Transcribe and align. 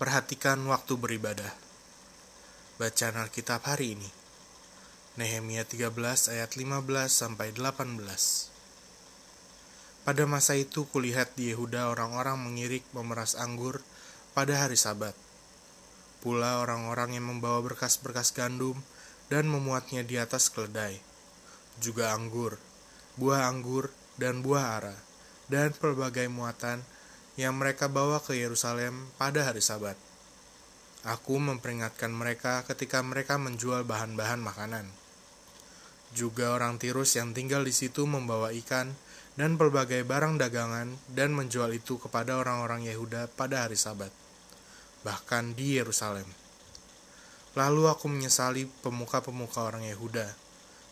Perhatikan 0.00 0.64
waktu 0.64 0.96
beribadah. 0.96 1.52
Bacaan 2.80 3.20
Alkitab 3.20 3.68
hari 3.68 4.00
ini. 4.00 4.08
Nehemia 5.20 5.68
13 5.68 5.92
ayat 6.32 6.56
15 6.56 6.88
sampai 7.12 7.52
18. 7.52 8.00
Pada 10.08 10.24
masa 10.24 10.56
itu 10.56 10.88
kulihat 10.88 11.36
di 11.36 11.52
Yehuda 11.52 11.92
orang-orang 11.92 12.40
mengirik 12.40 12.80
memeras 12.96 13.36
anggur 13.36 13.84
pada 14.32 14.64
hari 14.64 14.80
Sabat. 14.80 15.12
Pula 16.24 16.64
orang-orang 16.64 17.20
yang 17.20 17.28
membawa 17.28 17.60
berkas-berkas 17.60 18.32
gandum 18.32 18.80
dan 19.28 19.52
memuatnya 19.52 20.00
di 20.00 20.16
atas 20.16 20.48
keledai. 20.48 20.96
Juga 21.76 22.16
anggur, 22.16 22.56
buah 23.20 23.52
anggur 23.52 23.92
dan 24.16 24.40
buah 24.40 24.80
ara, 24.80 24.96
dan 25.52 25.76
pelbagai 25.76 26.24
muatan 26.32 26.88
yang 27.38 27.58
mereka 27.58 27.86
bawa 27.86 28.18
ke 28.18 28.34
Yerusalem 28.34 29.10
pada 29.20 29.46
hari 29.46 29.62
Sabat. 29.62 29.94
Aku 31.06 31.40
memperingatkan 31.40 32.12
mereka 32.12 32.66
ketika 32.66 33.00
mereka 33.00 33.40
menjual 33.40 33.86
bahan-bahan 33.86 34.42
makanan. 34.42 34.86
Juga 36.10 36.52
orang 36.52 36.76
Tirus 36.76 37.14
yang 37.14 37.30
tinggal 37.30 37.62
di 37.62 37.70
situ 37.70 38.02
membawa 38.04 38.50
ikan 38.50 38.92
dan 39.38 39.54
pelbagai 39.54 40.02
barang 40.02 40.36
dagangan 40.42 40.98
dan 41.08 41.30
menjual 41.32 41.70
itu 41.70 41.96
kepada 42.02 42.36
orang-orang 42.36 42.84
Yehuda 42.84 43.30
pada 43.38 43.64
hari 43.64 43.78
Sabat, 43.78 44.10
bahkan 45.06 45.54
di 45.54 45.78
Yerusalem. 45.78 46.26
Lalu 47.54 47.88
aku 47.90 48.06
menyesali 48.10 48.66
pemuka-pemuka 48.82 49.64
orang 49.64 49.86
Yehuda. 49.86 50.34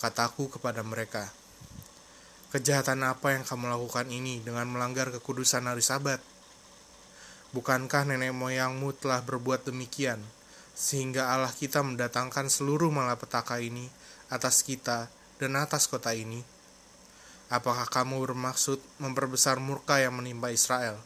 Kataku 0.00 0.48
kepada 0.48 0.80
mereka, 0.80 1.28
Kejahatan 2.50 3.06
apa 3.06 3.30
yang 3.30 3.46
kamu 3.46 3.70
lakukan 3.70 4.10
ini 4.10 4.42
dengan 4.42 4.66
melanggar 4.66 5.14
kekudusan 5.14 5.70
hari 5.70 5.86
Sabat? 5.86 6.18
Bukankah 7.54 8.10
nenek 8.10 8.34
moyangmu 8.34 8.90
telah 8.98 9.22
berbuat 9.22 9.70
demikian, 9.70 10.18
sehingga 10.74 11.30
Allah 11.30 11.54
kita 11.54 11.78
mendatangkan 11.86 12.50
seluruh 12.50 12.90
malapetaka 12.90 13.62
ini 13.62 13.86
atas 14.34 14.66
kita 14.66 15.06
dan 15.38 15.54
atas 15.54 15.86
kota 15.86 16.10
ini? 16.10 16.42
Apakah 17.54 17.86
kamu 17.86 18.18
bermaksud 18.18 18.82
memperbesar 18.98 19.62
murka 19.62 20.02
yang 20.02 20.18
menimpa 20.18 20.50
Israel 20.50 20.98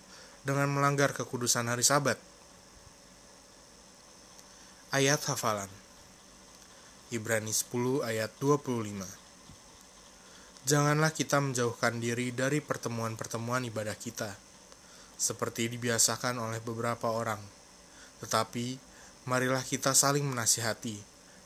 dengan 0.49 0.73
melanggar 0.73 1.13
kekudusan 1.13 1.69
hari 1.69 1.85
Sabat? 1.85 2.17
Ayat 4.97 5.21
hafalan 5.29 5.69
Ibrani 7.13 7.53
10 7.53 8.01
ayat 8.01 8.33
25 8.41 9.24
Janganlah 10.65 11.13
kita 11.13 11.45
menjauhkan 11.45 12.01
diri 12.01 12.33
dari 12.33 12.65
pertemuan-pertemuan 12.65 13.69
ibadah 13.69 13.93
kita, 14.01 14.33
seperti 15.21 15.69
dibiasakan 15.69 16.41
oleh 16.41 16.57
beberapa 16.65 17.13
orang. 17.13 17.37
Tetapi, 18.25 18.81
marilah 19.29 19.61
kita 19.61 19.93
saling 19.93 20.25
menasihati, 20.25 20.97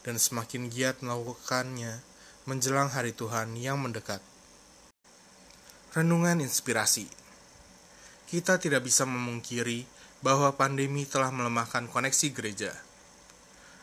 dan 0.07 0.23
semakin 0.23 0.71
giat 0.71 1.03
melakukannya 1.03 1.99
menjelang 2.47 2.95
hari 2.95 3.11
Tuhan 3.11 3.59
yang 3.59 3.83
mendekat. 3.83 4.23
Renungan 5.99 6.39
Inspirasi 6.39 7.11
Kita 8.31 8.63
tidak 8.63 8.87
bisa 8.87 9.03
memungkiri 9.03 9.83
bahwa 10.23 10.55
pandemi 10.55 11.11
telah 11.11 11.35
melemahkan 11.35 11.91
koneksi 11.91 12.29
gereja. 12.31 12.71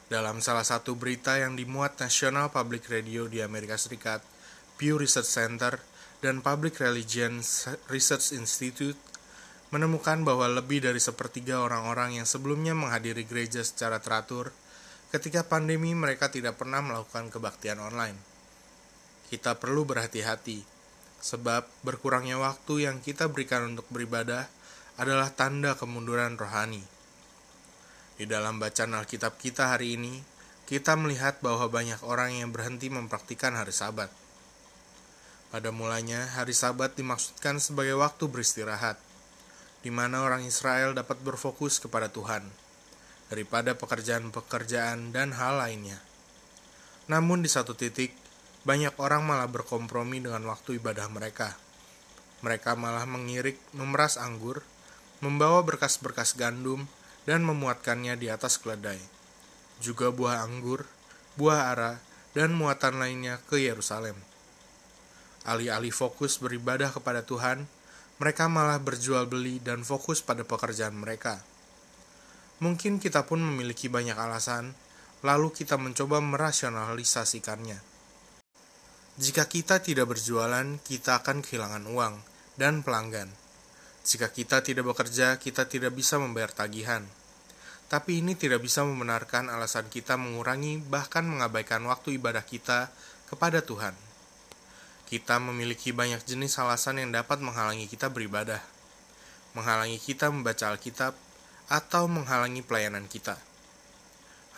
Dalam 0.08 0.40
salah 0.40 0.64
satu 0.64 0.96
berita 0.96 1.36
yang 1.36 1.60
dimuat 1.60 2.00
National 2.00 2.56
Public 2.56 2.88
Radio 2.88 3.28
di 3.28 3.44
Amerika 3.44 3.76
Serikat, 3.76 4.24
Pew 4.76 5.00
Research 5.00 5.28
Center, 5.32 5.80
dan 6.26 6.42
Public 6.42 6.82
Religion 6.82 7.44
Research 7.92 8.34
Institute 8.34 8.98
menemukan 9.70 10.24
bahwa 10.26 10.50
lebih 10.50 10.82
dari 10.82 10.98
sepertiga 10.98 11.62
orang-orang 11.62 12.18
yang 12.18 12.28
sebelumnya 12.28 12.74
menghadiri 12.74 13.28
gereja 13.28 13.62
secara 13.62 14.00
teratur, 14.02 14.50
ketika 15.14 15.46
pandemi 15.46 15.92
mereka 15.94 16.34
tidak 16.34 16.58
pernah 16.58 16.82
melakukan 16.82 17.30
kebaktian 17.30 17.78
online. 17.78 18.18
Kita 19.30 19.58
perlu 19.58 19.84
berhati-hati, 19.84 20.64
sebab 21.22 21.66
berkurangnya 21.82 22.38
waktu 22.42 22.90
yang 22.90 23.02
kita 23.02 23.30
berikan 23.30 23.76
untuk 23.76 23.86
beribadah 23.90 24.48
adalah 24.96 25.34
tanda 25.34 25.76
kemunduran 25.76 26.40
rohani. 26.40 26.82
Di 28.16 28.24
dalam 28.24 28.62
bacaan 28.62 28.96
Alkitab 28.96 29.36
kita 29.42 29.76
hari 29.76 30.00
ini, 30.00 30.24
kita 30.66 30.96
melihat 30.96 31.44
bahwa 31.44 31.68
banyak 31.68 32.00
orang 32.06 32.32
yang 32.40 32.50
berhenti 32.56 32.88
mempraktikkan 32.88 33.54
hari 33.60 33.76
Sabat 33.76 34.25
pada 35.56 35.72
mulanya, 35.72 36.28
hari 36.36 36.52
Sabat 36.52 37.00
dimaksudkan 37.00 37.64
sebagai 37.64 37.96
waktu 37.96 38.28
beristirahat, 38.28 39.00
di 39.80 39.88
mana 39.88 40.20
orang 40.20 40.44
Israel 40.44 40.92
dapat 40.92 41.16
berfokus 41.24 41.80
kepada 41.80 42.12
Tuhan, 42.12 42.44
daripada 43.32 43.72
pekerjaan-pekerjaan 43.72 45.16
dan 45.16 45.32
hal 45.32 45.64
lainnya. 45.64 46.04
Namun 47.08 47.40
di 47.40 47.48
satu 47.48 47.72
titik, 47.72 48.12
banyak 48.68 49.00
orang 49.00 49.24
malah 49.24 49.48
berkompromi 49.48 50.20
dengan 50.20 50.44
waktu 50.52 50.76
ibadah 50.76 51.08
mereka. 51.08 51.56
Mereka 52.44 52.76
malah 52.76 53.08
mengirik, 53.08 53.56
memeras 53.72 54.20
anggur, 54.20 54.60
membawa 55.24 55.64
berkas-berkas 55.64 56.36
gandum, 56.36 56.84
dan 57.24 57.48
memuatkannya 57.48 58.20
di 58.20 58.28
atas 58.28 58.60
keledai. 58.60 59.00
Juga 59.80 60.12
buah 60.12 60.44
anggur, 60.44 60.84
buah 61.40 61.72
ara, 61.72 62.04
dan 62.36 62.52
muatan 62.52 63.00
lainnya 63.00 63.40
ke 63.48 63.64
Yerusalem 63.64 64.35
Alih-alih 65.46 65.94
fokus 65.94 66.42
beribadah 66.42 66.90
kepada 66.90 67.22
Tuhan, 67.22 67.70
mereka 68.18 68.50
malah 68.50 68.82
berjual 68.82 69.30
beli 69.30 69.62
dan 69.62 69.86
fokus 69.86 70.26
pada 70.26 70.42
pekerjaan 70.42 70.98
mereka. 70.98 71.38
Mungkin 72.64 72.98
kita 72.98 73.30
pun 73.30 73.44
memiliki 73.44 73.86
banyak 73.86 74.18
alasan, 74.18 74.74
lalu 75.22 75.54
kita 75.54 75.78
mencoba 75.78 76.18
merasionalisasikannya. 76.24 77.78
Jika 79.16 79.46
kita 79.46 79.80
tidak 79.86 80.12
berjualan, 80.12 80.82
kita 80.82 81.24
akan 81.24 81.46
kehilangan 81.46 81.84
uang 81.88 82.16
dan 82.58 82.82
pelanggan. 82.82 83.30
Jika 84.02 84.34
kita 84.34 84.66
tidak 84.66 84.86
bekerja, 84.92 85.38
kita 85.38 85.70
tidak 85.70 85.94
bisa 85.94 86.18
membayar 86.18 86.52
tagihan. 86.52 87.06
Tapi 87.86 88.26
ini 88.26 88.34
tidak 88.34 88.66
bisa 88.66 88.82
membenarkan 88.82 89.54
alasan 89.54 89.94
kita 89.94 90.18
mengurangi 90.18 90.82
bahkan 90.82 91.22
mengabaikan 91.22 91.86
waktu 91.86 92.18
ibadah 92.18 92.42
kita 92.42 92.90
kepada 93.30 93.62
Tuhan. 93.62 94.15
Kita 95.16 95.40
memiliki 95.40 95.96
banyak 95.96 96.28
jenis 96.28 96.60
alasan 96.60 97.00
yang 97.00 97.16
dapat 97.16 97.40
menghalangi 97.40 97.88
kita 97.88 98.12
beribadah, 98.12 98.60
menghalangi 99.56 99.96
kita 99.96 100.28
membaca 100.28 100.76
Alkitab, 100.76 101.16
atau 101.72 102.12
menghalangi 102.12 102.60
pelayanan 102.60 103.08
kita. 103.08 103.40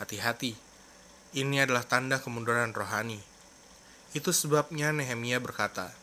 Hati-hati, 0.01 0.57
ini 1.37 1.61
adalah 1.61 1.85
tanda 1.85 2.17
kemunduran 2.17 2.73
rohani. 2.73 3.21
Itu 4.17 4.33
sebabnya 4.33 4.89
Nehemia 4.89 5.37
berkata, 5.37 5.93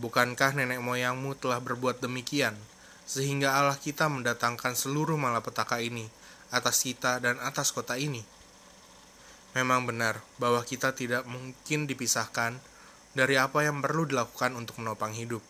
Bukankah 0.00 0.56
nenek 0.56 0.80
moyangmu 0.80 1.36
telah 1.36 1.60
berbuat 1.60 2.00
demikian, 2.00 2.56
sehingga 3.04 3.60
Allah 3.60 3.76
kita 3.76 4.08
mendatangkan 4.08 4.72
seluruh 4.72 5.20
malapetaka 5.20 5.84
ini 5.84 6.08
atas 6.48 6.80
kita 6.80 7.20
dan 7.20 7.36
atas 7.44 7.76
kota 7.76 8.00
ini? 8.00 8.24
Memang 9.52 9.84
benar 9.84 10.24
bahwa 10.40 10.64
kita 10.64 10.96
tidak 10.96 11.28
mungkin 11.28 11.84
dipisahkan 11.84 12.56
dari 13.16 13.40
apa 13.40 13.64
yang 13.64 13.80
perlu 13.80 14.04
dilakukan 14.04 14.52
untuk 14.52 14.76
menopang 14.84 15.16
hidup. 15.16 15.40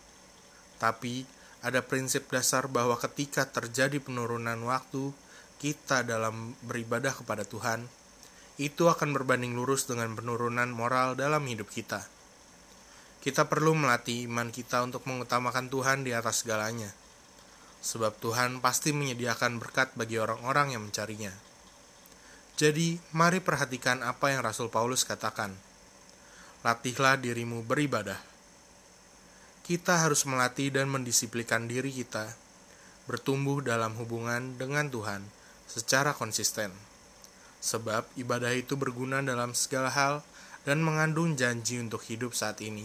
Tapi, 0.79 1.27
ada 1.59 1.83
prinsip 1.83 2.31
dasar 2.31 2.71
bahwa 2.71 2.95
ketika 2.95 3.43
terjadi 3.43 3.99
penurunan 3.99 4.55
waktu 4.63 5.11
kita 5.59 6.07
dalam 6.07 6.55
beribadah 6.63 7.11
kepada 7.11 7.43
Tuhan, 7.43 7.91
itu 8.55 8.87
akan 8.87 9.11
berbanding 9.11 9.51
lurus 9.51 9.83
dengan 9.83 10.15
penurunan 10.15 10.71
moral 10.71 11.19
dalam 11.19 11.43
hidup 11.43 11.67
kita. 11.67 12.07
Kita 13.19 13.43
perlu 13.51 13.75
melatih 13.75 14.31
iman 14.31 14.47
kita 14.47 14.79
untuk 14.87 15.03
mengutamakan 15.03 15.67
Tuhan 15.67 16.07
di 16.07 16.15
atas 16.15 16.47
segalanya, 16.47 16.95
sebab 17.83 18.15
Tuhan 18.23 18.63
pasti 18.63 18.95
menyediakan 18.95 19.59
berkat 19.59 19.91
bagi 19.99 20.15
orang-orang 20.15 20.71
yang 20.71 20.87
mencarinya. 20.87 21.35
Jadi, 22.55 22.95
mari 23.11 23.43
perhatikan 23.43 24.07
apa 24.07 24.31
yang 24.31 24.41
Rasul 24.41 24.71
Paulus 24.71 25.03
katakan 25.03 25.66
latihlah 26.67 27.15
dirimu 27.15 27.63
beribadah. 27.63 28.19
Kita 29.63 30.03
harus 30.03 30.27
melatih 30.27 30.67
dan 30.67 30.91
mendisiplinkan 30.91 31.63
diri 31.63 31.95
kita 31.95 32.35
bertumbuh 33.07 33.63
dalam 33.63 33.95
hubungan 33.95 34.59
dengan 34.59 34.91
Tuhan 34.91 35.23
secara 35.63 36.11
konsisten. 36.11 36.75
Sebab 37.63 38.19
ibadah 38.19 38.51
itu 38.51 38.75
berguna 38.75 39.23
dalam 39.23 39.55
segala 39.55 39.87
hal 39.95 40.27
dan 40.67 40.83
mengandung 40.83 41.39
janji 41.39 41.79
untuk 41.79 42.03
hidup 42.03 42.35
saat 42.35 42.59
ini 42.59 42.83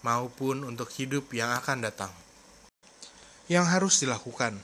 maupun 0.00 0.64
untuk 0.64 0.88
hidup 0.96 1.28
yang 1.36 1.52
akan 1.52 1.84
datang. 1.84 2.12
Yang 3.44 3.66
harus 3.68 3.94
dilakukan 4.00 4.56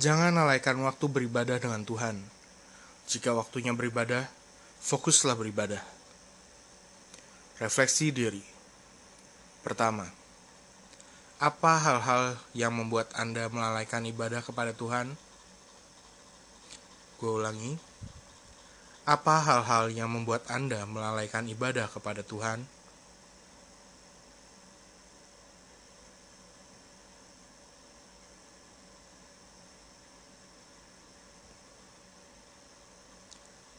Jangan 0.00 0.32
lalaikan 0.32 0.80
waktu 0.88 1.04
beribadah 1.04 1.60
dengan 1.60 1.84
Tuhan. 1.84 2.16
Jika 3.12 3.36
waktunya 3.36 3.76
beribadah, 3.76 4.24
fokuslah 4.80 5.36
beribadah. 5.36 6.01
Refleksi 7.60 8.08
diri. 8.08 8.40
Pertama, 9.60 10.08
apa 11.42 11.72
hal-hal 11.76 12.38
yang 12.56 12.72
membuat 12.72 13.12
Anda 13.18 13.50
melalaikan 13.52 14.06
ibadah 14.08 14.40
kepada 14.40 14.70
Tuhan? 14.72 15.12
Gue 17.20 17.32
ulangi, 17.34 17.76
apa 19.02 19.42
hal-hal 19.42 19.90
yang 19.90 20.14
membuat 20.14 20.46
Anda 20.46 20.86
melalaikan 20.86 21.50
ibadah 21.50 21.90
kepada 21.90 22.22
Tuhan? 22.22 22.62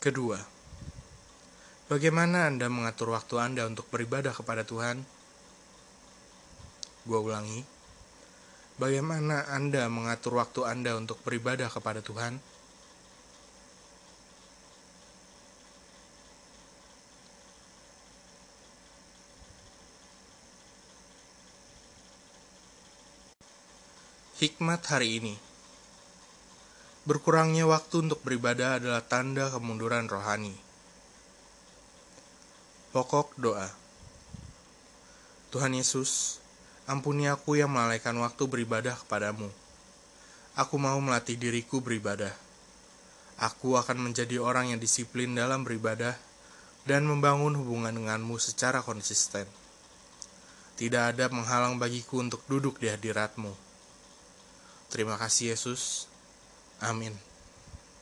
Kedua, 0.03 0.35
bagaimana 1.91 2.47
Anda 2.47 2.71
mengatur 2.71 3.11
waktu 3.11 3.35
Anda 3.39 3.67
untuk 3.67 3.87
beribadah 3.91 4.31
kepada 4.31 4.63
Tuhan? 4.63 5.03
Gue 7.03 7.19
ulangi, 7.19 7.67
bagaimana 8.79 9.51
Anda 9.51 9.91
mengatur 9.91 10.39
waktu 10.39 10.63
Anda 10.63 10.95
untuk 10.95 11.19
beribadah 11.27 11.67
kepada 11.67 11.99
Tuhan? 11.99 12.39
Hikmat 24.43 24.83
hari 24.91 25.23
ini 25.23 25.35
Berkurangnya 27.03 27.67
waktu 27.67 28.07
untuk 28.07 28.23
beribadah 28.23 28.79
adalah 28.79 29.03
tanda 29.03 29.51
kemunduran 29.51 30.07
rohani. 30.07 30.62
Pokok 32.93 33.33
doa 33.41 33.73
Tuhan 35.49 35.73
Yesus, 35.73 36.37
ampuni 36.85 37.25
aku 37.25 37.57
yang 37.57 37.73
melalaikan 37.73 38.13
waktu 38.21 38.45
beribadah 38.45 38.93
kepadamu. 39.01 39.49
Aku 40.53 40.77
mau 40.77 40.97
melatih 41.01 41.33
diriku 41.33 41.81
beribadah. 41.81 42.33
Aku 43.41 43.81
akan 43.81 43.97
menjadi 43.97 44.37
orang 44.37 44.73
yang 44.73 44.79
disiplin 44.81 45.33
dalam 45.33 45.65
beribadah 45.65 46.13
dan 46.85 47.09
membangun 47.09 47.57
hubungan 47.57 47.93
denganmu 47.97 48.37
secara 48.37 48.85
konsisten. 48.85 49.49
Tidak 50.77 51.17
ada 51.17 51.29
penghalang 51.29 51.81
bagiku 51.81 52.21
untuk 52.21 52.45
duduk 52.45 52.77
di 52.77 52.93
hadiratmu 52.93 53.73
Terima 54.93 55.17
kasih 55.17 55.57
Yesus. 55.57 56.05
Amin. 56.77 57.32